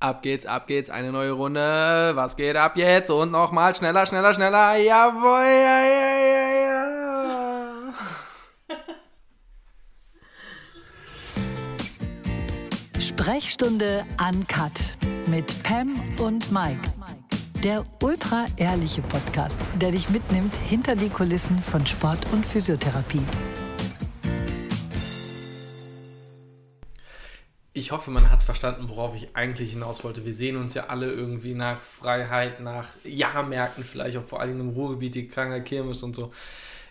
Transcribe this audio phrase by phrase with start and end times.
[0.00, 2.12] Ab geht's, ab geht's, eine neue Runde.
[2.14, 3.10] Was geht ab jetzt?
[3.10, 4.76] Und nochmal schneller, schneller, schneller.
[4.76, 6.78] Jawohl, ja, ja, ja, ja.
[13.00, 14.70] Sprechstunde Uncut
[15.26, 16.92] mit Pam und Mike.
[17.64, 23.24] Der ultra ehrliche Podcast, der dich mitnimmt hinter die Kulissen von Sport und Physiotherapie.
[27.78, 30.24] Ich hoffe, man hat es verstanden, worauf ich eigentlich hinaus wollte.
[30.24, 34.70] Wir sehen uns ja alle irgendwie nach Freiheit, nach Jahrmärkten, vielleicht auch vor allem im
[34.70, 36.32] Ruhrgebiet, die Kranger Kirmes und so.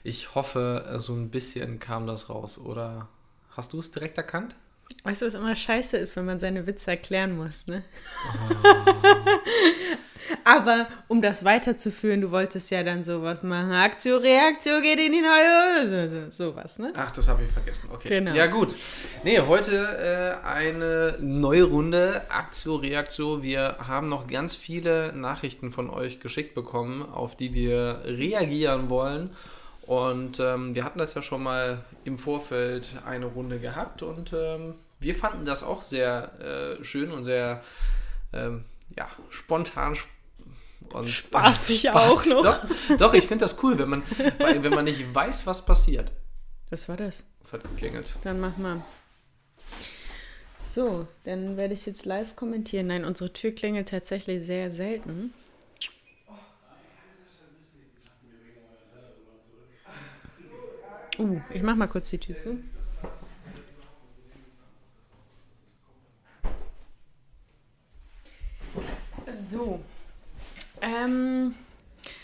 [0.05, 2.57] Ich hoffe, so ein bisschen kam das raus.
[2.57, 3.09] Oder
[3.57, 4.55] hast du es direkt erkannt?
[5.03, 7.83] Weißt du, was immer scheiße ist, wenn man seine Witze erklären muss, ne?
[10.43, 13.71] Aber um das weiterzuführen, du wolltest ja dann sowas machen.
[13.71, 15.87] Aktio, Reaktio geht in die neue.
[15.87, 16.93] So, so, sowas, ne?
[16.95, 17.89] Ach, das habe ich vergessen.
[17.93, 18.09] Okay.
[18.09, 18.33] Genau.
[18.33, 18.77] Ja, gut.
[19.23, 22.23] Nee, heute äh, eine neue Runde.
[22.29, 23.43] Aktio, Reaktio.
[23.43, 29.29] Wir haben noch ganz viele Nachrichten von euch geschickt bekommen, auf die wir reagieren wollen.
[29.87, 34.75] Und ähm, wir hatten das ja schon mal im Vorfeld eine Runde gehabt und ähm,
[34.99, 37.61] wir fanden das auch sehr äh, schön und sehr
[38.33, 38.65] ähm,
[38.97, 39.95] ja, spontan
[40.93, 42.43] und Spaßig auch noch.
[42.43, 44.03] Doch, doch ich finde das cool, wenn man,
[44.39, 46.11] wenn man nicht weiß, was passiert.
[46.69, 47.23] Was war das?
[47.41, 48.15] Es hat geklingelt.
[48.23, 48.83] Dann mach mal.
[50.55, 52.87] So, dann werde ich jetzt live kommentieren.
[52.87, 55.33] Nein, unsere Tür klingelt tatsächlich sehr selten.
[61.17, 62.59] Uh, ich mach mal kurz die Tür zu.
[69.31, 69.81] So.
[70.81, 71.55] Ähm,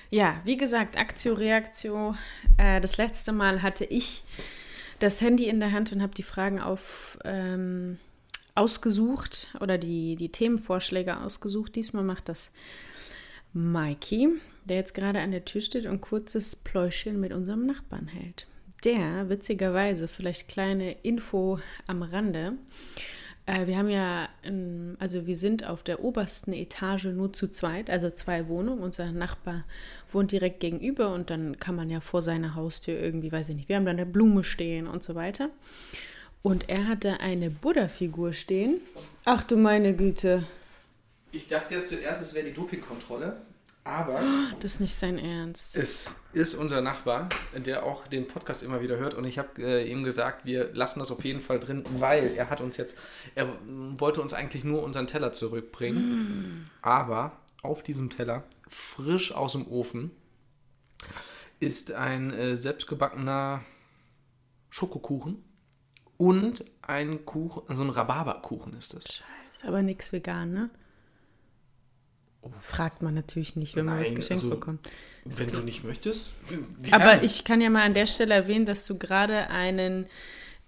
[0.09, 2.15] ja, wie gesagt, Aktio, Reaktio.
[2.57, 4.23] Äh, das letzte Mal hatte ich
[4.99, 7.97] das Handy in der Hand und habe die Fragen auf, ähm,
[8.55, 11.75] ausgesucht oder die, die Themenvorschläge ausgesucht.
[11.75, 12.51] Diesmal macht das
[13.53, 14.29] Mikey,
[14.65, 18.47] der jetzt gerade an der Tür steht und kurzes Pläuschen mit unserem Nachbarn hält.
[18.83, 22.53] Der, witzigerweise, vielleicht kleine Info am Rande,
[23.45, 27.89] äh, wir haben ja, ähm, also wir sind auf der obersten Etage nur zu zweit,
[27.89, 28.81] also zwei Wohnungen.
[28.81, 29.65] Unser Nachbar
[30.11, 33.69] wohnt direkt gegenüber und dann kann man ja vor seiner Haustür irgendwie, weiß ich nicht,
[33.69, 35.49] wir haben da eine Blume stehen und so weiter.
[36.41, 38.81] Und er hatte eine Buddha-Figur stehen.
[39.23, 40.43] Ach du meine Güte.
[41.31, 43.37] Ich dachte ja zuerst, es wäre die Dopingkontrolle,
[43.83, 44.21] aber
[44.59, 45.77] Das ist nicht sein Ernst.
[45.77, 49.89] es ist unser Nachbar, der auch den Podcast immer wieder hört und ich habe äh,
[49.89, 52.97] ihm gesagt, wir lassen das auf jeden Fall drin, weil er hat uns jetzt,
[53.35, 53.47] er
[53.97, 60.11] wollte uns eigentlich nur unseren Teller zurückbringen, aber auf diesem Teller, frisch aus dem Ofen,
[61.59, 63.63] ist ein äh, selbstgebackener
[64.69, 65.43] Schokokuchen
[66.17, 69.05] und ein Kuchen, so ein Rhabarberkuchen ist es.
[69.51, 70.69] Ist aber nichts vegan, ne?
[72.61, 74.89] Fragt man natürlich nicht, wenn man was Nein, geschenkt also, bekommt.
[75.25, 76.33] Wenn du nicht möchtest.
[76.91, 77.23] Aber gerne.
[77.23, 80.07] ich kann ja mal an der Stelle erwähnen, dass du gerade einen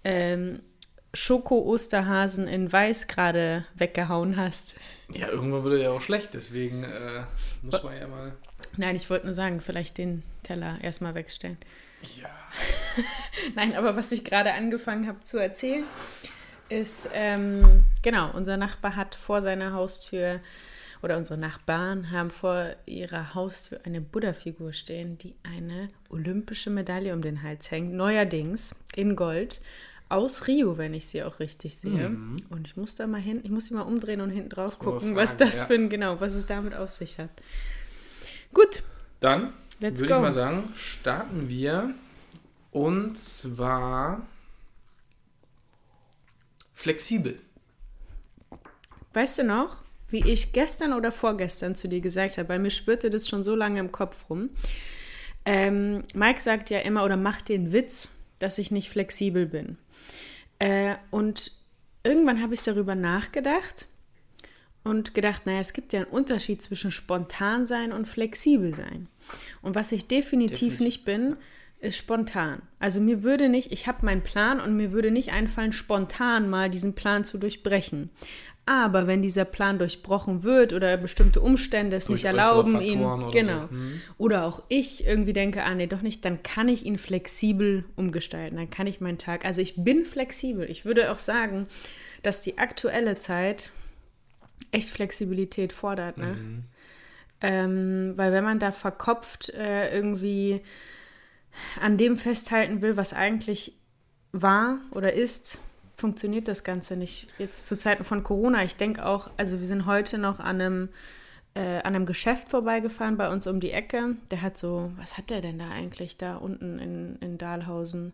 [0.04, 0.60] ähm,
[1.12, 4.76] Schoko-Osterhasen in Weiß gerade weggehauen hast.
[5.12, 7.24] Ja, irgendwann wird er ja auch schlecht, deswegen äh,
[7.62, 8.32] muss man ja mal.
[8.76, 11.58] Nein, ich wollte nur sagen, vielleicht den Teller erstmal wegstellen.
[12.20, 12.28] Ja.
[13.54, 15.84] Nein, aber was ich gerade angefangen habe zu erzählen,
[16.68, 20.40] ist, ähm, genau, unser Nachbar hat vor seiner Haustür
[21.06, 27.22] oder unsere Nachbarn haben vor ihrer Haustür eine Buddha-Figur stehen, die eine olympische Medaille um
[27.22, 29.62] den Hals hängt, neuerdings in Gold.
[30.08, 32.16] Aus Rio, wenn ich sie auch richtig sehe.
[32.50, 35.00] Und ich muss da mal hin, ich muss sie mal umdrehen und hinten drauf gucken,
[35.00, 35.64] fragen, was das ja.
[35.66, 37.30] für ein, genau, was es damit auf sich hat.
[38.52, 38.82] Gut,
[39.20, 40.20] Dann Let's würde ich go.
[40.20, 41.94] mal sagen, starten wir.
[42.72, 44.26] Und zwar
[46.74, 47.38] flexibel.
[49.12, 53.10] Weißt du noch, wie ich gestern oder vorgestern zu dir gesagt habe, bei mir schwirrte
[53.10, 54.50] das schon so lange im Kopf rum.
[55.44, 58.08] Ähm, Mike sagt ja immer oder macht den Witz,
[58.38, 59.78] dass ich nicht flexibel bin.
[60.58, 61.52] Äh, und
[62.02, 63.86] irgendwann habe ich darüber nachgedacht
[64.84, 69.08] und gedacht, naja, es gibt ja einen Unterschied zwischen spontan sein und flexibel sein.
[69.62, 71.36] Und was ich definitiv, Definitiv, nicht bin,
[71.80, 72.62] ist spontan.
[72.78, 76.70] Also mir würde nicht, ich habe meinen Plan und mir würde nicht einfallen, spontan mal
[76.70, 78.10] diesen Plan zu durchbrechen.
[78.68, 83.30] Aber wenn dieser Plan durchbrochen wird oder bestimmte Umstände es Durch nicht erlauben, ihn, oder
[83.30, 83.74] genau, so.
[83.74, 84.00] Mhm.
[84.18, 88.56] oder auch ich irgendwie denke, ah nee, doch nicht, dann kann ich ihn flexibel umgestalten.
[88.56, 90.68] Dann kann ich meinen Tag, also ich bin flexibel.
[90.68, 91.68] Ich würde auch sagen,
[92.24, 93.70] dass die aktuelle Zeit
[94.72, 96.26] echt Flexibilität fordert, ne?
[96.26, 96.64] Mhm.
[97.42, 100.62] Ähm, weil wenn man da verkopft äh, irgendwie
[101.80, 103.74] an dem festhalten will, was eigentlich
[104.32, 105.60] war oder ist,
[105.96, 107.26] funktioniert das Ganze nicht.
[107.38, 110.88] Jetzt zu Zeiten von Corona, ich denke auch, also wir sind heute noch an einem,
[111.54, 114.16] äh, an einem Geschäft vorbeigefahren bei uns um die Ecke.
[114.30, 118.12] Der hat so, was hat der denn da eigentlich da unten in, in Dahlhausen?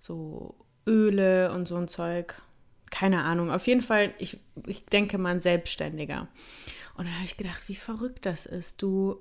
[0.00, 0.54] So
[0.86, 2.40] Öle und so ein Zeug.
[2.90, 3.50] Keine Ahnung.
[3.50, 6.28] Auf jeden Fall, ich, ich denke mal ein Selbstständiger.
[6.96, 8.80] Und da habe ich gedacht, wie verrückt das ist.
[8.80, 9.16] Du,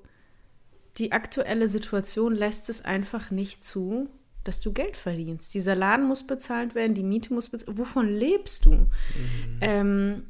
[0.98, 4.10] die aktuelle Situation lässt es einfach nicht zu,
[4.48, 5.54] dass du Geld verdienst.
[5.54, 7.80] Dieser Laden muss bezahlt werden, die Miete muss bezahlt werden.
[7.80, 8.72] Wovon lebst du?
[8.72, 8.88] Mhm.
[9.62, 10.24] Ähm,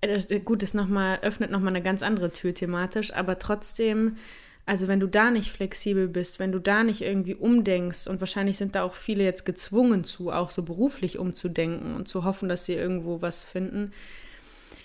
[0.00, 4.16] das, gut, das noch mal, öffnet nochmal eine ganz andere Tür thematisch, aber trotzdem,
[4.64, 8.58] also wenn du da nicht flexibel bist, wenn du da nicht irgendwie umdenkst und wahrscheinlich
[8.58, 12.64] sind da auch viele jetzt gezwungen zu, auch so beruflich umzudenken und zu hoffen, dass
[12.64, 13.92] sie irgendwo was finden.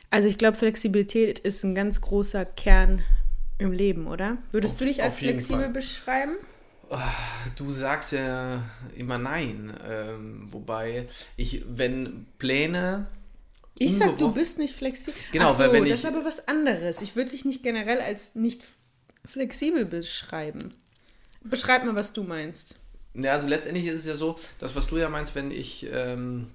[0.10, 3.04] Also ich glaube, Flexibilität ist ein ganz großer Kern
[3.58, 4.38] im Leben, oder?
[4.52, 6.34] Würdest auf, du dich als flexibel beschreiben?
[7.56, 8.64] Du sagst ja
[8.96, 9.74] immer nein.
[9.88, 11.08] Ähm, wobei
[11.38, 13.08] ich, wenn Pläne.
[13.78, 15.20] Ich sag, du bist nicht flexibel.
[15.32, 17.02] Genau, so, weil wenn das ist aber was anderes.
[17.02, 18.64] Ich würde dich nicht generell als nicht
[19.26, 20.74] flexibel beschreiben.
[21.44, 22.76] Beschreib mal, was du meinst.
[23.16, 25.88] Ja, also letztendlich ist es ja so, dass was du ja meinst, wenn ich.
[25.92, 26.48] Ähm,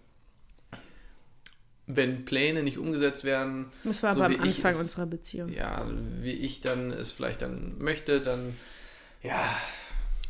[1.91, 3.73] wenn Pläne nicht umgesetzt werden.
[3.83, 5.51] Das war so aber am Anfang es, unserer Beziehung.
[5.51, 8.55] Ja, wie ich dann es vielleicht dann möchte, dann
[9.23, 9.51] ja,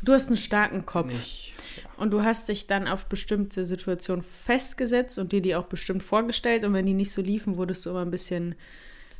[0.01, 1.11] Du hast einen starken Kopf.
[1.11, 1.53] Nicht.
[1.97, 6.63] Und du hast dich dann auf bestimmte Situationen festgesetzt und dir die auch bestimmt vorgestellt.
[6.63, 8.55] Und wenn die nicht so liefen, wurdest du immer ein bisschen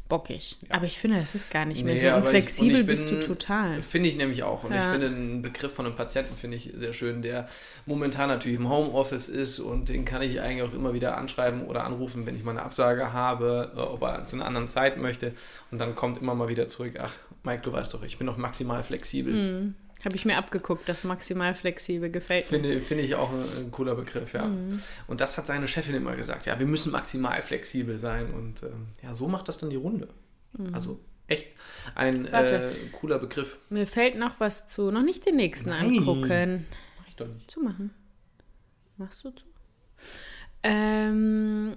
[0.10, 0.58] bockig.
[0.62, 0.76] Ja.
[0.76, 2.14] Aber ich finde, das ist gar nicht mehr nee, so.
[2.14, 3.82] Und flexibel ich, und bist du total.
[3.84, 4.64] Finde ich nämlich auch.
[4.64, 4.80] Und ja.
[4.80, 7.48] ich finde einen Begriff von einem Patienten finde ich sehr schön, der
[7.86, 11.86] momentan natürlich im Homeoffice ist und den kann ich eigentlich auch immer wieder anschreiben oder
[11.86, 15.34] anrufen, wenn ich mal eine Absage habe, äh, ob er zu einer anderen Zeit möchte.
[15.72, 18.38] Und dann kommt immer mal wieder zurück, ach, Mike, du weißt doch, ich bin noch
[18.38, 19.34] maximal flexibel.
[19.34, 19.76] Mhm.
[20.06, 22.60] Habe ich mir abgeguckt, das maximal flexibel gefällt mir.
[22.60, 24.46] Finde, finde ich auch ein, ein cooler Begriff, ja.
[24.46, 24.82] Mhm.
[25.08, 28.88] Und das hat seine Chefin immer gesagt, ja, wir müssen maximal flexibel sein und ähm,
[29.04, 30.08] ja, so macht das dann die Runde.
[30.54, 30.74] Mhm.
[30.74, 31.54] Also echt
[31.96, 33.58] ein äh, cooler Begriff.
[33.70, 35.98] Mir fällt noch was zu, noch nicht den nächsten Nein.
[35.98, 36.66] angucken.
[36.98, 37.52] Mach ich doch nicht.
[37.52, 37.92] Zumachen.
[38.98, 39.46] Machst du zu?
[40.64, 41.76] Ähm,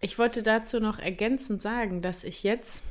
[0.00, 2.84] ich wollte dazu noch ergänzend sagen, dass ich jetzt,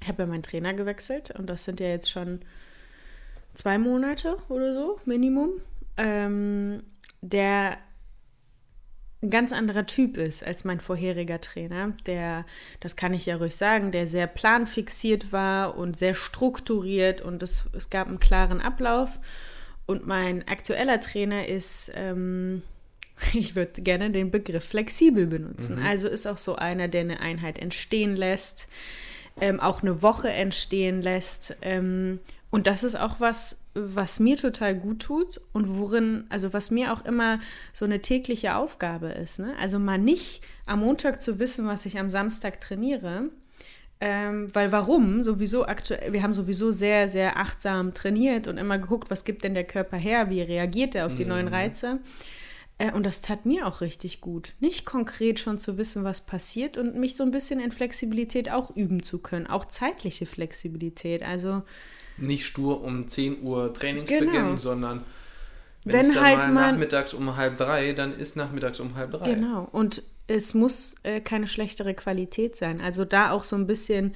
[0.00, 2.40] ich habe ja meinen Trainer gewechselt und das sind ja jetzt schon
[3.54, 5.50] zwei Monate oder so, Minimum,
[5.96, 6.82] ähm,
[7.20, 7.78] der
[9.22, 12.44] ein ganz anderer Typ ist als mein vorheriger Trainer, der,
[12.80, 17.70] das kann ich ja ruhig sagen, der sehr planfixiert war und sehr strukturiert und es,
[17.72, 19.20] es gab einen klaren Ablauf.
[19.86, 22.62] Und mein aktueller Trainer ist, ähm,
[23.32, 25.76] ich würde gerne den Begriff flexibel benutzen.
[25.76, 25.86] Mhm.
[25.86, 28.66] Also ist auch so einer, der eine Einheit entstehen lässt,
[29.40, 32.18] ähm, auch eine Woche entstehen lässt ähm,
[32.52, 36.92] und das ist auch was, was mir total gut tut und worin, also was mir
[36.92, 37.40] auch immer
[37.72, 39.38] so eine tägliche Aufgabe ist.
[39.38, 39.54] Ne?
[39.58, 43.30] Also mal nicht am Montag zu wissen, was ich am Samstag trainiere.
[44.02, 45.22] Ähm, weil warum?
[45.22, 49.54] Sowieso aktuell, wir haben sowieso sehr, sehr achtsam trainiert und immer geguckt, was gibt denn
[49.54, 51.30] der Körper her, wie reagiert er auf die mhm.
[51.30, 52.00] neuen Reize.
[52.76, 54.52] Äh, und das tat mir auch richtig gut.
[54.60, 58.76] Nicht konkret schon zu wissen, was passiert und mich so ein bisschen in Flexibilität auch
[58.76, 59.46] üben zu können.
[59.46, 61.22] Auch zeitliche Flexibilität.
[61.22, 61.62] Also
[62.22, 64.56] nicht stur um 10 Uhr Trainingsbeginn, genau.
[64.56, 65.02] sondern
[65.84, 69.10] wenn, wenn es dann halt mal nachmittags um halb drei, dann ist nachmittags um halb
[69.10, 69.34] drei.
[69.34, 69.68] Genau.
[69.72, 72.80] Und es muss äh, keine schlechtere Qualität sein.
[72.80, 74.14] Also da auch so ein bisschen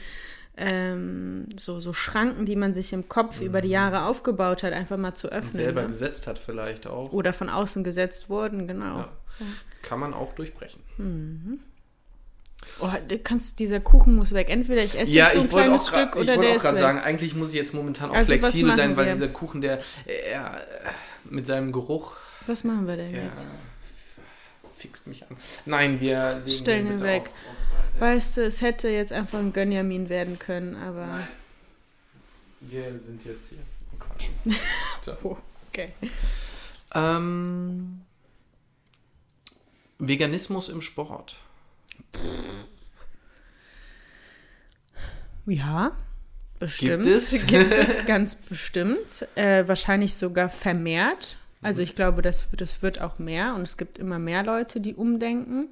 [0.57, 3.47] ähm, so, so Schranken, die man sich im Kopf mhm.
[3.47, 5.51] über die Jahre aufgebaut hat, einfach mal zu öffnen.
[5.51, 5.89] Und selber ne?
[5.89, 7.13] gesetzt hat vielleicht auch.
[7.13, 8.99] Oder von außen gesetzt wurden, genau.
[8.99, 9.13] Ja.
[9.41, 9.47] Ja.
[9.83, 10.81] Kann man auch durchbrechen.
[10.97, 11.61] Mhm.
[12.81, 12.91] Oh,
[13.25, 14.49] kannst, dieser Kuchen muss weg.
[14.51, 16.63] Entweder ich esse ja, jetzt so ein kleines Stück oder der ist Ich wollte auch
[16.63, 19.13] gerade sagen, eigentlich muss ich jetzt momentan auch also, flexibel sein, weil wir?
[19.15, 20.39] dieser Kuchen, der äh,
[21.25, 22.17] mit seinem Geruch...
[22.47, 23.47] Was machen wir denn ja, jetzt?
[24.77, 25.37] fixt mich an.
[25.65, 27.23] Nein, wir legen Stellen ihn weg.
[27.23, 31.07] Auf, auf weißt du, es hätte jetzt einfach ein Gönjamin werden können, aber...
[31.07, 31.29] Nein.
[32.61, 33.59] Wir sind jetzt hier
[33.93, 34.35] und quatschen.
[35.03, 35.17] So.
[35.23, 35.37] oh,
[35.69, 35.93] okay.
[36.95, 38.01] Ähm,
[39.99, 41.37] Veganismus im Sport.
[45.47, 45.93] Ja,
[46.59, 47.05] bestimmt.
[47.05, 47.47] Gibt es?
[47.47, 49.27] Gibt es ganz bestimmt.
[49.35, 51.37] Äh, wahrscheinlich sogar vermehrt.
[51.63, 54.95] Also ich glaube, das, das wird auch mehr und es gibt immer mehr Leute, die
[54.95, 55.69] umdenken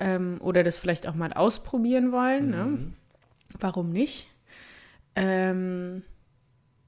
[0.00, 2.50] ähm, oder das vielleicht auch mal ausprobieren wollen.
[2.50, 2.64] Ne?
[2.64, 2.72] Mhm.
[2.72, 2.92] Ne?
[3.58, 4.26] Warum nicht?
[5.16, 6.02] Ähm,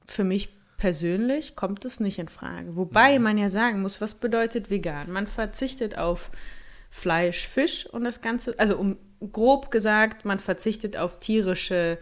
[0.06, 2.76] für mich persönlich kommt es nicht in Frage.
[2.76, 3.24] Wobei mhm.
[3.24, 5.10] man ja sagen muss, was bedeutet vegan?
[5.10, 6.30] Man verzichtet auf
[6.90, 8.98] Fleisch, Fisch und das Ganze, also um
[9.32, 11.98] grob gesagt, man verzichtet auf tierische,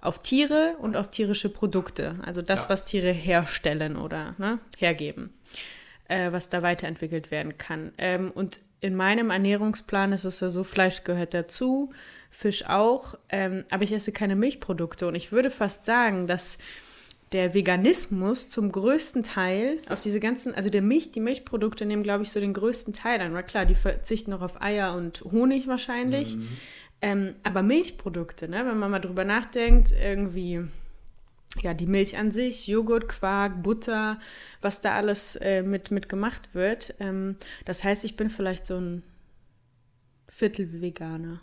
[0.00, 2.16] auf Tiere und auf tierische Produkte.
[2.24, 2.68] Also das, ja.
[2.70, 5.34] was Tiere herstellen oder ne, hergeben,
[6.08, 7.92] äh, was da weiterentwickelt werden kann.
[7.98, 11.92] Ähm, und in meinem Ernährungsplan ist es ja so, Fleisch gehört dazu,
[12.30, 15.08] Fisch auch, ähm, aber ich esse keine Milchprodukte.
[15.08, 16.58] Und ich würde fast sagen, dass
[17.32, 22.22] der Veganismus zum größten Teil auf diese ganzen, also der Milch, die Milchprodukte nehmen, glaube
[22.22, 23.34] ich, so den größten Teil an.
[23.34, 26.36] Weil klar, die verzichten noch auf Eier und Honig wahrscheinlich.
[26.36, 26.48] Mhm.
[27.00, 30.64] Ähm, aber Milchprodukte, ne, wenn man mal drüber nachdenkt, irgendwie,
[31.60, 34.18] ja, die Milch an sich, Joghurt, Quark, Butter,
[34.62, 36.94] was da alles äh, mit, mit gemacht wird.
[36.98, 39.02] Ähm, das heißt, ich bin vielleicht so ein
[40.28, 41.40] Viertel-Veganer.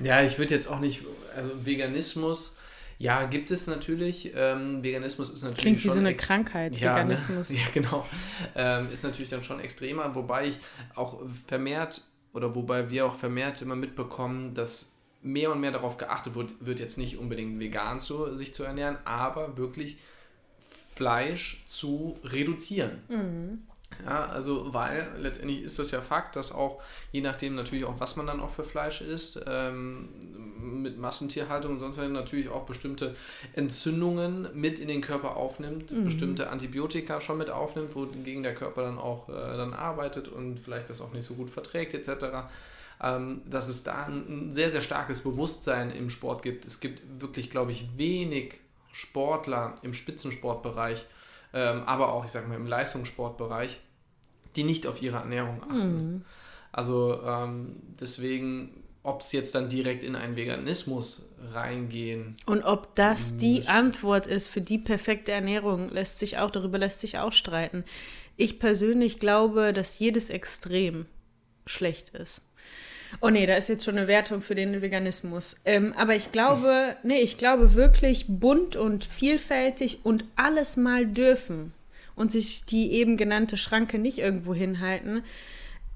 [0.00, 1.02] Ja, ich würde jetzt auch nicht,
[1.36, 2.56] also Veganismus
[3.04, 4.32] ja, gibt es natürlich.
[4.34, 5.60] Ähm, Veganismus ist natürlich.
[5.60, 7.00] Klingt wie so eine Krankheit, ja, ne?
[7.00, 7.50] Veganismus.
[7.50, 7.56] Ne?
[7.60, 8.06] Ja, genau.
[8.54, 10.58] Ähm, ist natürlich dann schon extremer, wobei ich
[10.94, 12.00] auch vermehrt
[12.32, 16.80] oder wobei wir auch vermehrt immer mitbekommen, dass mehr und mehr darauf geachtet wird, wird
[16.80, 19.98] jetzt nicht unbedingt vegan zu, sich zu ernähren, aber wirklich
[20.94, 23.02] Fleisch zu reduzieren.
[23.08, 23.62] Mhm.
[24.04, 26.82] Ja, also weil letztendlich ist das ja Fakt, dass auch
[27.12, 30.08] je nachdem natürlich auch, was man dann auch für Fleisch isst, ähm,
[30.82, 33.14] mit Massentierhaltung und sonst was natürlich auch bestimmte
[33.54, 36.04] Entzündungen mit in den Körper aufnimmt, mhm.
[36.04, 40.90] bestimmte Antibiotika schon mit aufnimmt, wogegen der Körper dann auch äh, dann arbeitet und vielleicht
[40.90, 42.24] das auch nicht so gut verträgt etc.
[43.02, 46.64] Ähm, dass es da ein sehr, sehr starkes Bewusstsein im Sport gibt.
[46.64, 48.54] Es gibt wirklich, glaube ich, wenig
[48.92, 51.04] Sportler im Spitzensportbereich,
[51.52, 53.80] ähm, aber auch, ich sage mal, im Leistungssportbereich,
[54.56, 56.12] die nicht auf ihre Ernährung achten.
[56.12, 56.24] Mhm.
[56.72, 62.36] Also ähm, deswegen, ob es jetzt dann direkt in einen Veganismus reingehen.
[62.46, 63.72] Und ob das die müsste.
[63.72, 67.84] Antwort ist für die perfekte Ernährung, lässt sich auch, darüber lässt sich auch streiten.
[68.36, 71.06] Ich persönlich glaube, dass jedes Extrem
[71.66, 72.42] schlecht ist.
[73.20, 75.60] Oh nee, da ist jetzt schon eine Wertung für den Veganismus.
[75.64, 81.72] Ähm, aber ich glaube, nee, ich glaube wirklich bunt und vielfältig und alles mal dürfen
[82.16, 85.22] und sich die eben genannte Schranke nicht irgendwo hinhalten,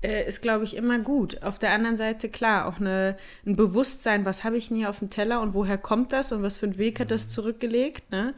[0.02, 1.42] äh, ist, glaube ich, immer gut.
[1.42, 5.00] Auf der anderen Seite, klar, auch eine, ein Bewusstsein, was habe ich denn hier auf
[5.00, 8.34] dem Teller und woher kommt das und was für einen Weg hat das zurückgelegt, ne?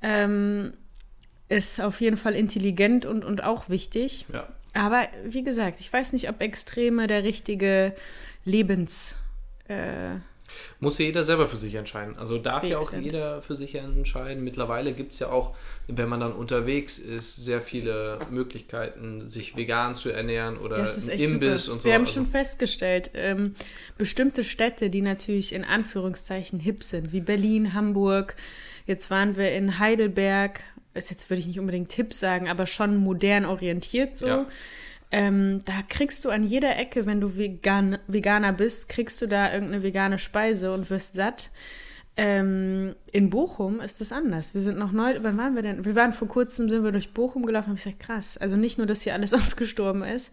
[0.00, 0.72] Ähm,
[1.48, 4.26] ist auf jeden Fall intelligent und, und auch wichtig.
[4.32, 4.48] Ja.
[4.74, 7.94] Aber wie gesagt, ich weiß nicht, ob Extreme der richtige
[8.44, 9.16] Lebens.
[9.68, 10.16] Äh,
[10.80, 12.16] muss ja jeder selber für sich entscheiden.
[12.18, 13.02] Also darf ja auch sind.
[13.02, 14.44] jeder für sich entscheiden.
[14.44, 15.54] Mittlerweile gibt es ja auch,
[15.88, 21.74] wenn man dann unterwegs ist, sehr viele Möglichkeiten, sich vegan zu ernähren oder Imbiss super.
[21.74, 21.84] und so.
[21.84, 23.54] Wir haben also schon festgestellt, ähm,
[23.98, 28.36] bestimmte Städte, die natürlich in Anführungszeichen hip sind, wie Berlin, Hamburg.
[28.86, 30.60] Jetzt waren wir in Heidelberg,
[30.94, 34.26] ist jetzt würde ich nicht unbedingt Tipp sagen, aber schon modern orientiert so.
[34.26, 34.46] Ja.
[35.12, 39.52] Ähm, da kriegst du an jeder Ecke, wenn du vegan, Veganer bist, kriegst du da
[39.52, 41.50] irgendeine vegane Speise und wirst satt.
[42.16, 44.54] Ähm, in Bochum ist das anders.
[44.54, 45.84] Wir sind noch neu, wann waren wir denn?
[45.84, 48.38] Wir waren vor kurzem, sind wir durch Bochum gelaufen, habe ich gesagt, krass.
[48.38, 50.32] Also nicht nur, dass hier alles ausgestorben ist,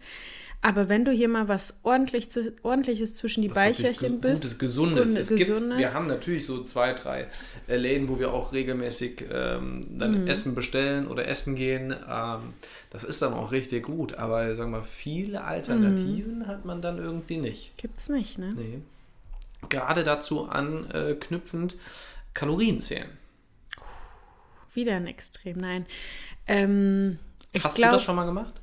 [0.62, 4.42] aber wenn du hier mal was ordentlich zu, ordentliches zwischen die was Beicherchen bist.
[4.42, 5.14] Gutes, gesundes.
[5.14, 5.68] es gesundes.
[5.68, 7.28] Gibt, wir haben natürlich so zwei, drei
[7.66, 10.28] äh, Läden, wo wir auch regelmäßig ähm, dann mhm.
[10.28, 11.94] Essen bestellen oder essen gehen.
[12.08, 12.52] Ähm,
[12.90, 14.14] das ist dann auch richtig gut.
[14.14, 16.46] Aber sagen wir, viele Alternativen mhm.
[16.46, 17.78] hat man dann irgendwie nicht.
[17.78, 18.50] Gibt's nicht, ne?
[18.54, 18.80] Nee.
[19.70, 21.76] Gerade dazu anknüpfend
[22.34, 23.08] Kalorien zählen.
[24.74, 25.86] Wieder ein Extrem, nein.
[26.46, 27.18] Ähm,
[27.62, 28.59] Hast glaub, du das schon mal gemacht?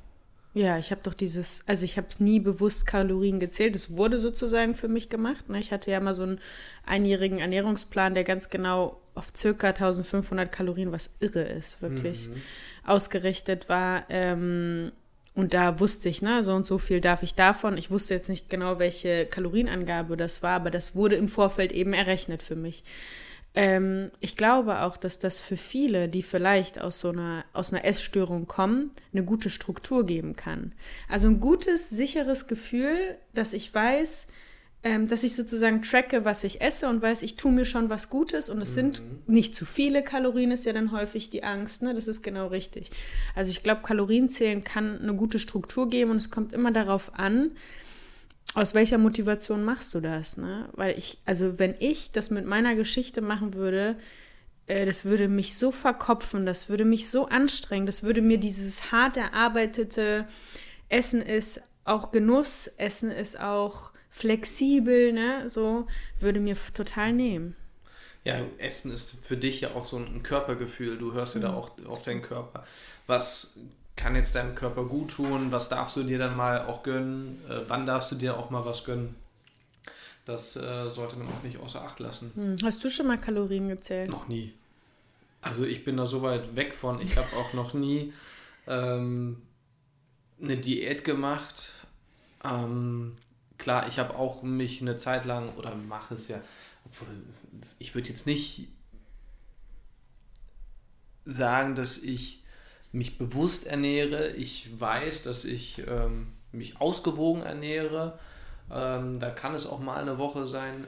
[0.54, 3.76] Ja, ich habe doch dieses, also ich habe nie bewusst Kalorien gezählt.
[3.76, 5.48] Es wurde sozusagen für mich gemacht.
[5.48, 5.60] Ne?
[5.60, 6.40] Ich hatte ja mal so einen
[6.86, 12.42] einjährigen Ernährungsplan, der ganz genau auf circa 1500 Kalorien, was irre ist, wirklich, mhm.
[12.84, 14.04] ausgerichtet war.
[14.08, 14.92] Ähm,
[15.34, 17.78] und da wusste ich, ne, so und so viel darf ich davon.
[17.78, 21.92] Ich wusste jetzt nicht genau, welche Kalorienangabe das war, aber das wurde im Vorfeld eben
[21.92, 22.82] errechnet für mich.
[23.58, 27.84] Ähm, ich glaube auch, dass das für viele, die vielleicht aus so einer, aus einer
[27.84, 30.70] Essstörung kommen, eine gute Struktur geben kann.
[31.08, 34.28] Also ein gutes, sicheres Gefühl, dass ich weiß,
[34.84, 38.10] ähm, dass ich sozusagen tracke, was ich esse und weiß, ich tue mir schon was
[38.10, 38.74] Gutes und es mhm.
[38.74, 41.82] sind nicht zu viele Kalorien, ist ja dann häufig die Angst.
[41.82, 41.94] Ne?
[41.94, 42.92] Das ist genau richtig.
[43.34, 47.50] Also ich glaube, Kalorienzählen kann eine gute Struktur geben und es kommt immer darauf an,
[48.54, 50.36] aus welcher Motivation machst du das?
[50.36, 50.68] Ne?
[50.72, 53.96] Weil ich, also wenn ich das mit meiner Geschichte machen würde,
[54.66, 58.92] äh, das würde mich so verkopfen, das würde mich so anstrengen, das würde mir dieses
[58.92, 60.26] hart erarbeitete
[60.88, 65.48] Essen ist auch Genuss, Essen ist auch flexibel, ne?
[65.48, 65.86] So
[66.20, 67.56] würde mir total nehmen.
[68.24, 70.98] Ja, Essen ist für dich ja auch so ein Körpergefühl.
[70.98, 71.44] Du hörst ja mhm.
[71.44, 72.66] da auch auf deinen Körper.
[73.06, 73.54] Was
[73.98, 77.60] kann jetzt deinem Körper gut tun, was darfst du dir dann mal auch gönnen, äh,
[77.66, 79.16] wann darfst du dir auch mal was gönnen.
[80.24, 82.30] Das äh, sollte man auch nicht außer Acht lassen.
[82.34, 82.58] Hm.
[82.62, 84.10] Hast du schon mal Kalorien gezählt?
[84.10, 84.54] Noch nie.
[85.42, 87.00] Also ich bin da so weit weg von.
[87.00, 88.12] Ich habe auch noch nie
[88.66, 89.42] ähm,
[90.40, 91.72] eine Diät gemacht
[92.44, 93.16] Ähm,
[93.56, 96.40] klar, ich habe auch mich eine Zeit lang, oder mache es ja,
[96.84, 97.08] obwohl
[97.78, 98.68] ich würde jetzt nicht
[101.24, 102.44] sagen, dass ich
[102.92, 104.30] mich bewusst ernähre.
[104.30, 108.18] Ich weiß, dass ich ähm, mich ausgewogen ernähre.
[108.70, 110.84] Ähm, da kann es auch mal eine Woche sein.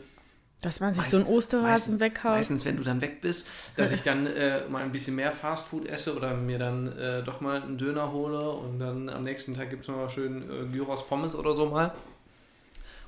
[0.61, 2.33] Dass man sich Meist, so einen Osterhasen weghaut.
[2.33, 5.87] Meistens, wenn du dann weg bist, dass ich dann äh, mal ein bisschen mehr Fastfood
[5.87, 9.71] esse oder mir dann äh, doch mal einen Döner hole und dann am nächsten Tag
[9.71, 11.95] gibt es mal schön äh, Gyros Pommes oder so mal.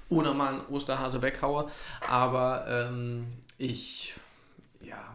[0.08, 1.70] Oder mal einen Osterhase weghaue.
[2.06, 3.26] Aber ähm,
[3.58, 4.14] ich,
[4.82, 5.14] ja,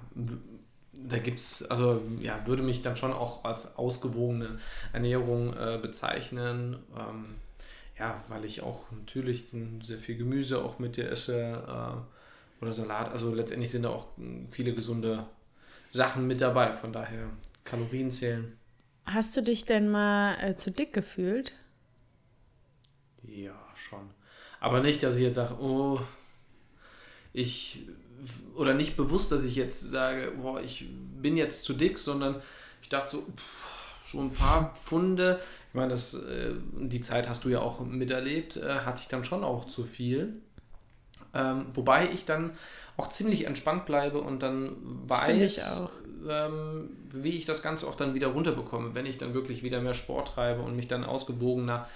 [1.06, 4.60] da gibt es, also ja, würde mich dann schon auch als ausgewogene
[4.94, 6.78] Ernährung äh, bezeichnen.
[6.98, 7.36] Ähm,
[8.00, 9.48] ja, weil ich auch natürlich
[9.82, 13.12] sehr viel Gemüse auch mit dir esse äh, oder Salat.
[13.12, 15.26] Also letztendlich sind da auch hm, viele gesunde
[15.92, 16.74] Sachen mit dabei.
[16.74, 17.30] Von daher
[17.64, 18.58] Kalorien zählen.
[19.06, 21.54] Hast du dich denn mal äh, zu dick gefühlt?
[23.24, 24.10] Ja, schon.
[24.60, 26.00] Aber nicht, dass ich jetzt sage, oh,
[27.34, 27.88] ich
[28.56, 30.88] oder nicht bewusst, dass ich jetzt sage, boah, ich
[31.22, 32.42] bin jetzt zu dick, sondern
[32.82, 35.40] ich dachte so, pff, schon ein paar Pfunde.
[35.70, 39.26] Ich meine, das, äh, die Zeit hast du ja auch miterlebt, äh, hatte ich dann
[39.26, 40.34] schon auch zu viel.
[41.34, 42.52] Ähm, wobei ich dann
[42.96, 45.82] auch ziemlich entspannt bleibe und dann weiß,
[46.30, 49.94] ähm, wie ich das Ganze auch dann wieder runterbekomme, wenn ich dann wirklich wieder mehr
[49.94, 51.88] Sport treibe und mich dann ausgewogener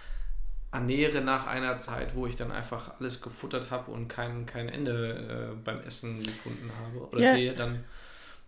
[0.71, 5.51] ernähre nach einer Zeit, wo ich dann einfach alles gefuttert habe und kein, kein Ende
[5.51, 7.33] äh, beim Essen gefunden habe oder ja.
[7.33, 7.83] sehe, dann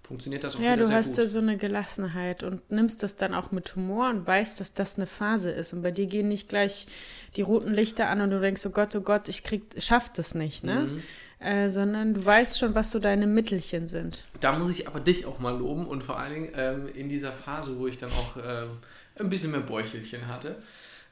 [0.07, 1.05] funktioniert das auch ja, wieder sehr gut.
[1.05, 4.59] Du hast da so eine Gelassenheit und nimmst das dann auch mit Humor und weißt,
[4.59, 5.73] dass das eine Phase ist.
[5.73, 6.87] Und bei dir gehen nicht gleich
[7.35, 10.35] die roten Lichter an und du denkst, oh Gott, oh Gott, ich krieg, schaff das
[10.35, 10.81] nicht, ne?
[10.81, 11.03] Mhm.
[11.39, 14.23] Äh, sondern du weißt schon, was so deine Mittelchen sind.
[14.39, 17.33] Da muss ich aber dich auch mal loben und vor allen Dingen ähm, in dieser
[17.33, 18.77] Phase, wo ich dann auch ähm,
[19.19, 20.55] ein bisschen mehr Bäuchelchen hatte,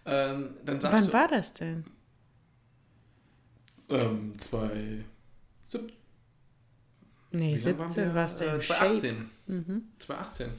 [0.05, 1.83] ähm, dann sagst Wann du, war das denn?
[3.89, 5.05] Ähm, 2017.
[7.33, 8.55] Nee, 17 war es denn?
[8.55, 9.29] Äh, 2018.
[9.47, 9.83] Mhm.
[9.99, 10.49] 2018.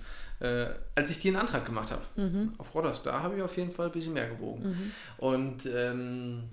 [0.41, 2.55] Äh, als ich dir einen Antrag gemacht habe mhm.
[2.59, 4.71] auf Rodders, da habe ich auf jeden Fall ein bisschen mehr gewogen.
[4.71, 4.93] Mhm.
[5.19, 6.45] Und ähm,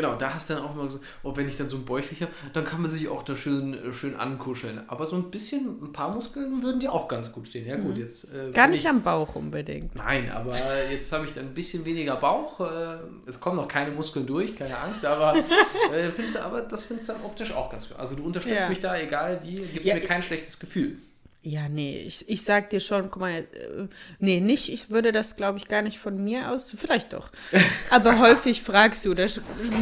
[0.00, 2.18] Genau, da hast du dann auch immer gesagt, oh, wenn ich dann so ein Bäuchchen
[2.22, 4.80] habe, dann kann man sich auch da schön, äh, schön ankuscheln.
[4.86, 7.66] Aber so ein bisschen, ein paar Muskeln würden dir auch ganz gut stehen.
[7.66, 8.00] Ja, gut, mhm.
[8.00, 8.32] jetzt.
[8.32, 9.94] Äh, Gar nicht ich, am Bauch unbedingt.
[9.96, 10.54] Nein, aber
[10.90, 12.60] jetzt habe ich dann ein bisschen weniger Bauch.
[12.60, 15.36] Äh, es kommen noch keine Muskeln durch, keine Angst, aber,
[15.92, 17.98] äh, findest du, aber das findest du dann optisch auch ganz gut.
[17.98, 18.68] Also du unterstützt ja.
[18.70, 20.96] mich da, egal wie, gibt ja, mir kein schlechtes Gefühl.
[21.42, 23.86] Ja, nee, ich, ich sag dir schon, guck mal, äh,
[24.18, 27.30] nee, nicht, ich würde das, glaube ich, gar nicht von mir aus, vielleicht doch.
[27.90, 29.26] Aber häufig fragst du, da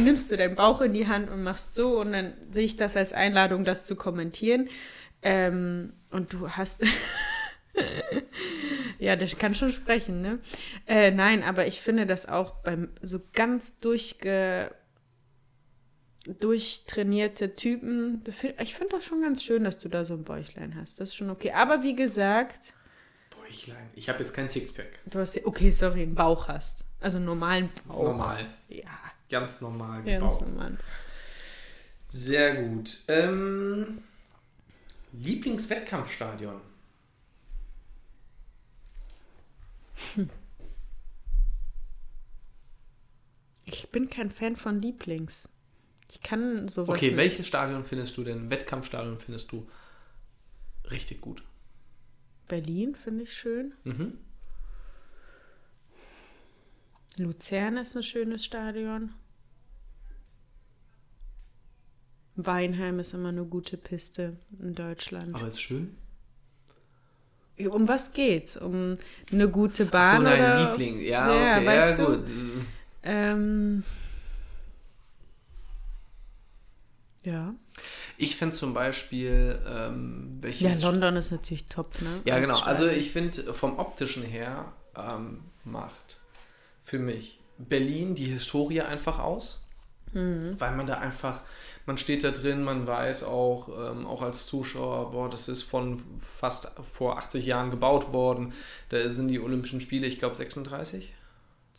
[0.01, 2.95] nimmst du deinen Bauch in die Hand und machst so und dann sehe ich das
[2.95, 4.69] als Einladung, das zu kommentieren.
[5.21, 6.85] Ähm, und du hast.
[8.99, 10.39] ja, das kann schon sprechen, ne?
[10.87, 14.71] Äh, nein, aber ich finde das auch beim so ganz durchge
[16.25, 18.21] durchtrainierte Typen.
[18.59, 20.99] Ich finde das schon ganz schön, dass du da so ein Bäuchlein hast.
[20.99, 21.51] Das ist schon okay.
[21.51, 22.73] Aber wie gesagt.
[23.29, 23.89] Bäuchlein.
[23.95, 24.99] Ich habe jetzt kein Sixpack.
[25.05, 26.85] Du hast, okay, sorry, einen Bauch hast.
[26.99, 28.03] Also einen normalen Bauch.
[28.03, 28.45] Normal.
[28.67, 28.89] Ja.
[29.29, 30.77] Ganz normal Ganz normal.
[32.07, 32.97] Sehr gut.
[33.07, 34.03] Ähm,
[35.13, 36.59] Lieblingswettkampfstadion.
[40.15, 40.29] Hm.
[43.65, 45.49] Ich bin kein Fan von Lieblings.
[46.09, 46.97] Ich kann sowas.
[46.97, 47.17] Okay, nicht.
[47.17, 49.67] welches Stadion findest du denn, Wettkampfstadion findest du
[50.89, 51.43] richtig gut?
[52.47, 53.73] Berlin finde ich schön.
[53.83, 54.17] Mhm.
[57.15, 59.11] Luzern ist ein schönes Stadion.
[62.35, 65.35] Weinheim ist immer eine gute Piste in Deutschland.
[65.35, 65.95] Aber ist schön?
[67.57, 68.55] Um was geht's?
[68.55, 68.97] Um
[69.31, 70.15] eine gute Bahn?
[70.15, 71.01] Ach so, dein Liebling.
[71.01, 72.29] Ja, ja okay, ja, gut.
[73.03, 73.83] Ähm,
[77.29, 77.53] Ja.
[78.17, 80.81] Ich finde zum Beispiel, ähm, welches.
[80.81, 82.21] Ja, London ist natürlich top, ne?
[82.25, 82.59] Ja, genau.
[82.59, 86.19] Also ich finde vom optischen her ähm, macht
[86.83, 89.61] für mich Berlin die Historie einfach aus.
[90.13, 90.55] Mhm.
[90.59, 91.41] Weil man da einfach,
[91.85, 96.01] man steht da drin, man weiß auch, ähm, auch als Zuschauer, boah, das ist von
[96.39, 98.53] fast vor 80 Jahren gebaut worden.
[98.89, 101.13] Da sind die Olympischen Spiele, ich glaube 36.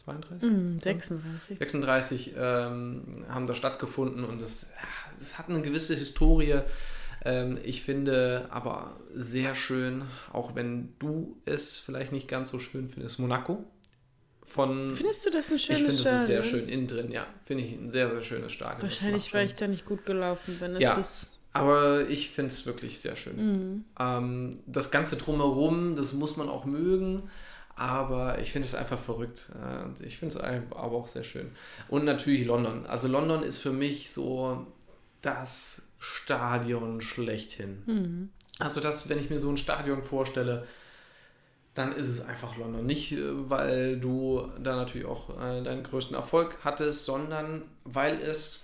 [0.04, 0.50] 32?
[0.50, 1.58] Mm, 36.
[1.58, 4.70] 36 ähm, haben da stattgefunden und es,
[5.20, 6.60] es hat eine gewisse Historie.
[7.24, 12.88] Ähm, ich finde aber sehr schön, auch wenn du es vielleicht nicht ganz so schön
[12.88, 13.64] findest, Monaco.
[14.46, 15.90] Von, Findest du das ein schönes Stadion?
[15.90, 17.24] Ich finde es sehr schön innen drin, ja.
[17.44, 18.82] Finde ich ein sehr, sehr schönes Stadion.
[18.82, 20.72] Wahrscheinlich, weil ich da nicht gut gelaufen bin.
[20.72, 23.36] Ist ja, das aber ich finde es wirklich sehr schön.
[23.36, 23.84] Mhm.
[23.98, 27.28] Ähm, das Ganze drumherum, das muss man auch mögen.
[27.80, 29.48] Aber ich finde es einfach verrückt.
[29.54, 31.50] Äh, ich finde es aber auch sehr schön.
[31.88, 32.84] Und natürlich London.
[32.84, 34.66] Also London ist für mich so
[35.22, 37.82] das Stadion schlechthin.
[37.86, 38.30] Mhm.
[38.58, 40.66] Also das, wenn ich mir so ein Stadion vorstelle,
[41.72, 42.84] dann ist es einfach London.
[42.84, 48.60] Nicht, äh, weil du da natürlich auch äh, deinen größten Erfolg hattest, sondern weil es,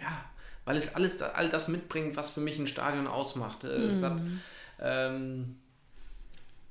[0.00, 0.24] ja,
[0.64, 3.64] weil es alles, all das mitbringt, was für mich ein Stadion ausmacht.
[3.64, 3.70] Mhm.
[3.70, 4.22] Es hat
[4.80, 5.56] ähm,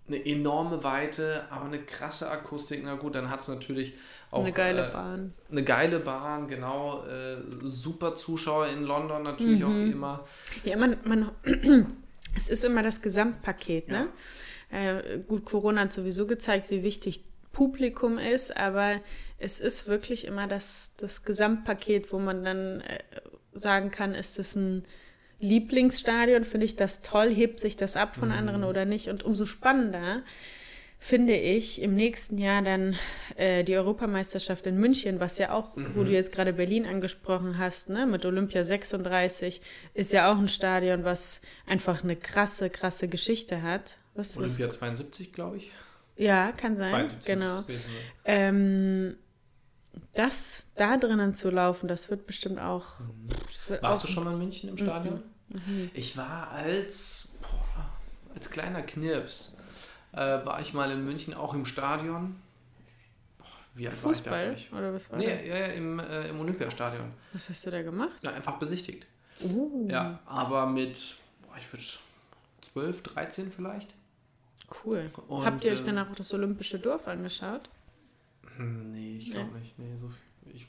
[0.08, 2.82] eine enorme Weite, aber eine krasse Akustik.
[2.84, 3.94] Na gut, dann hat es natürlich
[4.32, 5.34] auch eine geile äh, Bahn.
[5.50, 7.04] Eine geile Bahn, genau.
[7.06, 9.66] Äh, super Zuschauer in London natürlich mhm.
[9.66, 10.26] auch immer.
[10.64, 11.32] Ja, man, man
[12.36, 14.08] es ist immer das Gesamtpaket, ne?
[14.72, 19.00] Äh, gut, Corona hat sowieso gezeigt, wie wichtig Publikum ist, aber
[19.38, 23.00] es ist wirklich immer das, das Gesamtpaket, wo man dann äh,
[23.54, 24.84] sagen kann, ist es ein
[25.40, 28.36] Lieblingsstadion, finde ich das toll, hebt sich das ab von mhm.
[28.36, 29.10] anderen oder nicht.
[29.10, 30.24] Und umso spannender
[31.00, 32.96] finde ich im nächsten Jahr dann
[33.36, 35.92] äh, die Europameisterschaft in München, was ja auch, mhm.
[35.96, 39.62] wo du jetzt gerade Berlin angesprochen hast, ne, mit Olympia 36,
[39.94, 43.98] ist ja auch ein Stadion, was einfach eine krasse, krasse Geschichte hat.
[44.16, 44.80] Was, Olympia was?
[44.80, 45.72] 72, glaube ich.
[46.18, 47.08] Ja, kann sein.
[47.08, 47.60] 72 genau.
[48.24, 49.18] Ähm,
[50.14, 52.86] das da drinnen zu laufen, das wird bestimmt auch.
[53.68, 55.22] Wird Warst auch du schon mal in München im Stadion?
[55.50, 55.62] Mhm.
[55.68, 55.92] Mhm.
[55.94, 57.86] Ich war als, boah,
[58.34, 59.56] als kleiner Knirps,
[60.14, 62.36] äh, war ich mal in München auch im Stadion.
[63.76, 64.48] wie alt Fußball?
[64.48, 65.48] War ich da oder was war nee, das?
[65.48, 67.12] Ja, im, äh, im Olympiastadion.
[67.34, 68.18] Was hast du da gemacht?
[68.22, 69.08] Ja, einfach besichtigt.
[69.42, 69.88] Uh.
[69.90, 71.84] Ja, aber mit, boah, ich würde
[72.62, 73.94] 12, 13 vielleicht.
[74.84, 75.12] Cool.
[75.28, 77.70] Und, Habt ihr euch dann auch das Olympische Dorf angeschaut?
[78.58, 79.60] Hm, nee, ich glaube nee.
[79.60, 79.80] nicht.
[79.80, 80.12] Nee, so,
[80.46, 80.68] ich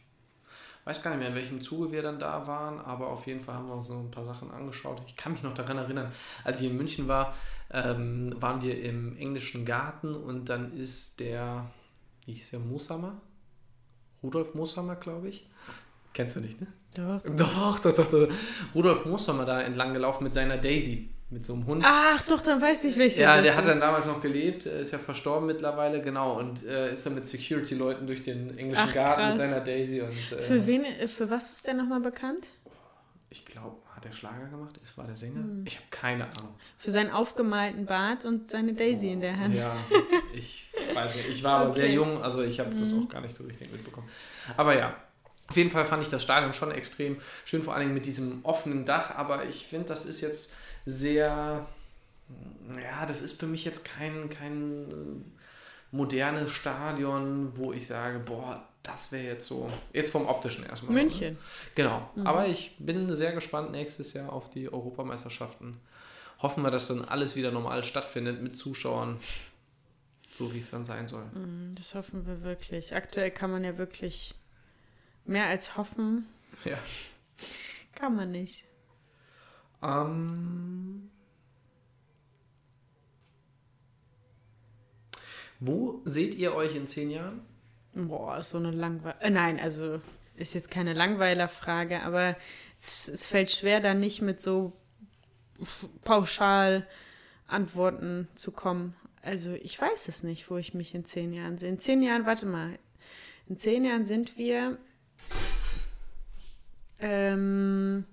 [0.84, 3.56] weiß gar nicht mehr, in welchem Zuge wir dann da waren, aber auf jeden Fall
[3.56, 5.02] haben wir uns so ein paar Sachen angeschaut.
[5.06, 6.10] Ich kann mich noch daran erinnern,
[6.44, 7.34] als ich in München war,
[7.70, 11.70] ähm, waren wir im englischen Garten und dann ist der,
[12.24, 13.20] wie hieß der, Mooshammer?
[14.22, 15.48] Rudolf Mooshammer, glaube ich.
[16.12, 16.68] Kennst du nicht, ne?
[16.94, 17.20] Doch.
[17.36, 18.10] Doch, doch, doch.
[18.10, 18.28] doch.
[18.74, 21.84] Rudolf Mooshammer da entlang gelaufen mit seiner Daisy mit so einem Hund.
[21.84, 23.22] Ach, doch, dann weiß ich welcher.
[23.22, 27.04] Ja, der hat dann damals noch gelebt, ist ja verstorben mittlerweile, genau, und äh, ist
[27.04, 29.38] dann mit Security-Leuten durch den englischen Ach, Garten krass.
[29.38, 30.00] mit seiner Daisy.
[30.02, 32.46] Und, äh, für wen, für was ist der nochmal bekannt?
[33.28, 34.78] Ich glaube, hat er Schlager gemacht?
[34.82, 35.40] Ist, war der Sänger?
[35.40, 35.64] Hm.
[35.66, 36.54] Ich habe keine Ahnung.
[36.78, 39.56] Für seinen aufgemalten Bart und seine Daisy oh, in der Hand.
[39.56, 39.74] Ja,
[40.32, 41.28] ich weiß nicht.
[41.30, 41.80] Ich war aber okay.
[41.80, 42.78] sehr jung, also ich habe hm.
[42.78, 44.08] das auch gar nicht so richtig mitbekommen.
[44.56, 44.94] Aber ja,
[45.48, 48.84] auf jeden Fall fand ich das Stadion schon extrem schön, vor allem mit diesem offenen
[48.84, 50.54] Dach, aber ich finde, das ist jetzt
[50.86, 51.66] sehr,
[52.80, 58.66] ja, das ist für mich jetzt kein, kein äh, modernes Stadion, wo ich sage, boah,
[58.82, 60.94] das wäre jetzt so, jetzt vom optischen erstmal.
[60.94, 61.34] München.
[61.34, 61.38] Ne?
[61.74, 62.08] Genau.
[62.14, 62.26] Mhm.
[62.26, 65.76] Aber ich bin sehr gespannt nächstes Jahr auf die Europameisterschaften.
[66.40, 69.18] Hoffen wir, dass dann alles wieder normal stattfindet mit Zuschauern,
[70.30, 71.24] so wie es dann sein soll.
[71.34, 72.94] Mhm, das hoffen wir wirklich.
[72.94, 74.34] Aktuell kann man ja wirklich
[75.24, 76.26] mehr als hoffen.
[76.64, 76.78] Ja.
[77.94, 78.64] Kann man nicht.
[79.86, 81.10] Ähm,
[85.60, 87.40] wo seht ihr euch in zehn Jahren?
[87.94, 89.24] Boah, ist so eine langweilige.
[89.24, 90.00] Äh, nein, also
[90.34, 92.36] ist jetzt keine Langweilerfrage, aber
[92.78, 94.72] es, es, fällt schwer, da nicht mit so
[96.04, 96.86] pauschal
[97.46, 98.94] Antworten zu kommen.
[99.22, 101.70] Also ich weiß es nicht, wo ich mich in zehn Jahren sehe.
[101.70, 102.78] In zehn Jahren, warte mal,
[103.48, 104.78] in zehn Jahren sind wir.
[106.98, 108.04] Ähm,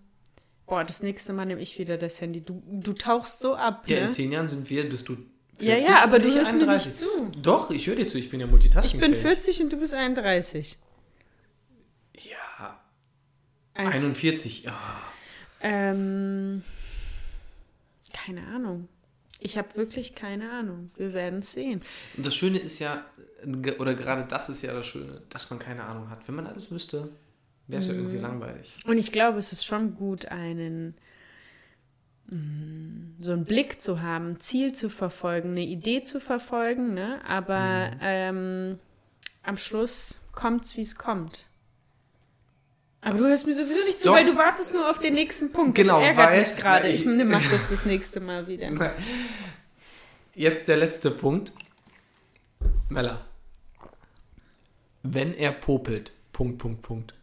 [0.65, 2.41] Boah, das nächste Mal nehme ich wieder das Handy.
[2.41, 3.83] Du, du tauchst so ab.
[3.87, 4.05] Ja, ne?
[4.05, 5.17] in zehn Jahren sind wir, bist du
[5.57, 6.59] 40, ja, ja, aber du hörst 31.
[6.67, 7.39] mir nicht zu.
[7.41, 9.01] Doch, ich höre dir zu, ich bin ja multitasking.
[9.01, 10.77] Ich bin 40 und du bist 31.
[12.17, 12.79] Ja.
[13.75, 14.79] 41, ja.
[15.61, 16.63] Ähm,
[18.13, 18.87] keine Ahnung.
[19.39, 20.91] Ich habe wirklich keine Ahnung.
[20.95, 21.81] Wir werden es sehen.
[22.15, 23.05] Und das Schöne ist ja,
[23.77, 26.27] oder gerade das ist ja das Schöne, dass man keine Ahnung hat.
[26.27, 27.11] Wenn man alles wüsste,
[27.73, 28.23] wäre es ja irgendwie mhm.
[28.23, 28.73] langweilig.
[28.85, 30.95] Und ich glaube, es ist schon gut, einen
[32.27, 37.19] mm, so einen Blick zu haben, ein Ziel zu verfolgen, eine Idee zu verfolgen, ne?
[37.25, 37.99] aber mhm.
[38.01, 38.79] ähm,
[39.41, 41.47] am Schluss kommt es, wie es kommt.
[43.01, 44.15] Aber das du hörst mir sowieso nicht zu, doch.
[44.15, 45.75] weil du wartest nur auf den nächsten Punkt.
[45.75, 46.87] Genau, das ärgert weil, mich gerade.
[46.87, 48.69] Ich, ich mache das das nächste Mal wieder.
[50.35, 51.51] Jetzt der letzte Punkt.
[52.87, 53.25] Mella.
[55.01, 56.13] Wenn er popelt.
[56.31, 57.13] Punkt, Punkt, Punkt.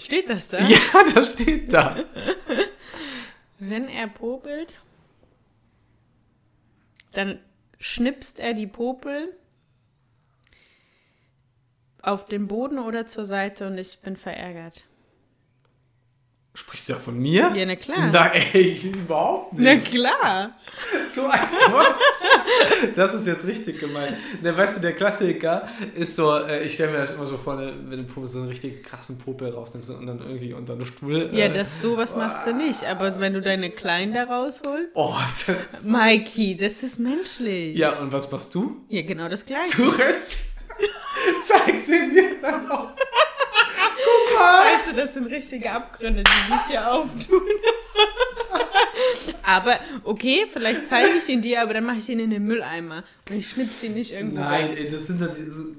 [0.00, 0.58] Steht das da?
[0.68, 0.78] Ja,
[1.14, 2.04] das steht da.
[3.58, 4.72] Wenn er popelt,
[7.12, 7.38] dann
[7.78, 9.34] schnipst er die Popel
[12.02, 14.84] auf den Boden oder zur Seite und ich bin verärgert.
[16.60, 17.50] Sprichst du ja von mir?
[17.56, 18.10] Ja, na klar.
[18.12, 19.90] Na, ey, überhaupt Na nicht.
[19.90, 20.50] klar.
[21.14, 22.94] So ein Quatsch.
[22.94, 24.16] Das ist jetzt richtig gemein.
[24.42, 27.56] Ne, weißt du, der Klassiker ist so, äh, ich stelle mir das immer so vor,
[27.56, 31.30] ne, wenn du so einen richtig krassen Popel rausnimmst und dann irgendwie unter den Stuhl.
[31.32, 32.84] Ja, äh, das sowas machst du nicht.
[32.84, 34.90] Aber wenn du deine Kleinen da rausholst.
[34.94, 35.14] Oh,
[35.46, 37.76] das, Mikey, das ist menschlich.
[37.76, 38.76] ja, und was machst du?
[38.88, 39.76] Ja, genau das Gleiche.
[39.76, 40.38] Du rennst.
[41.44, 42.90] Zeig sie mir dann auch.
[44.40, 47.42] Scheiße, das sind richtige Abgründe, die sich hier auftun.
[49.42, 53.04] aber okay, vielleicht zeige ich ihn dir, aber dann mache ich ihn in den Mülleimer
[53.28, 55.30] und ich schnippse ihn nicht irgendwo Nein, ey, das sind dann,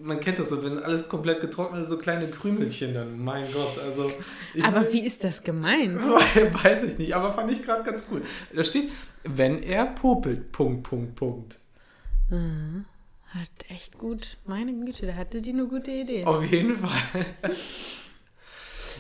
[0.02, 3.24] man kennt das so, wenn alles komplett getrocknet ist, so kleine Krümelchen dann.
[3.24, 4.12] Mein Gott, also.
[4.63, 6.02] Aber wie ist das gemeint?
[6.63, 8.21] Weiß ich nicht, aber fand ich gerade ganz cool.
[8.54, 8.89] Da steht,
[9.24, 11.60] wenn er popelt, Punkt, Punkt, Punkt.
[12.30, 16.26] Hat echt gut, meine Güte, da hatte die eine gute Idee.
[16.26, 17.26] Auf jeden Fall.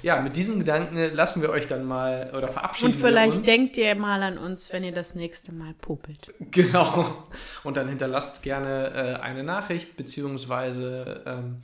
[0.03, 3.45] Ja, mit diesem Gedanken lassen wir euch dann mal oder verabschieden und vielleicht uns.
[3.45, 6.33] denkt ihr mal an uns, wenn ihr das nächste Mal popelt.
[6.51, 7.23] Genau.
[7.63, 11.57] Und dann hinterlasst gerne äh, eine Nachricht, beziehungsweise ähm,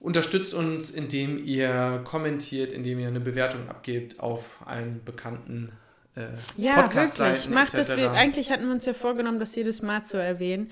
[0.00, 5.72] unterstützt uns, indem ihr kommentiert, indem ihr eine Bewertung abgebt auf allen bekannten
[6.16, 6.26] äh,
[6.56, 7.48] Ja, wirklich.
[7.48, 7.96] Macht das.
[7.96, 10.70] Wir, eigentlich hatten wir uns ja vorgenommen, das jedes Mal zu erwähnen.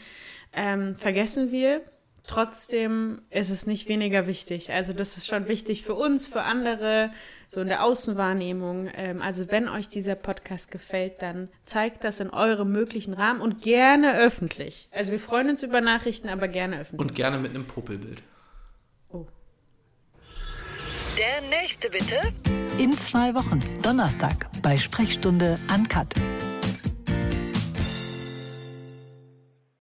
[0.53, 1.83] Ähm, vergessen wir.
[2.27, 4.73] Trotzdem ist es nicht weniger wichtig.
[4.73, 7.11] Also das ist schon wichtig für uns, für andere,
[7.47, 8.89] so in der Außenwahrnehmung.
[8.95, 13.61] Ähm, also wenn euch dieser Podcast gefällt, dann zeigt das in eurem möglichen Rahmen und
[13.61, 14.89] gerne öffentlich.
[14.91, 17.11] Also wir freuen uns über Nachrichten, aber gerne öffentlich.
[17.11, 18.23] Und gerne mit einem Popelbild.
[19.11, 19.27] oh.
[21.19, 22.21] Der nächste bitte.
[22.79, 26.09] In zwei Wochen, Donnerstag, bei Sprechstunde Uncut.